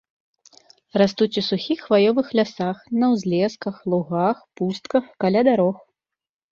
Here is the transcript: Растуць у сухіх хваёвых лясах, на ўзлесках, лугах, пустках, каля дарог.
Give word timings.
Растуць 1.01 1.35
у 1.41 1.43
сухіх 1.49 1.83
хваёвых 1.89 2.27
лясах, 2.39 2.77
на 3.05 3.11
ўзлесках, 3.15 3.75
лугах, 3.95 4.37
пустках, 4.59 5.05
каля 5.25 5.41
дарог. 5.53 5.75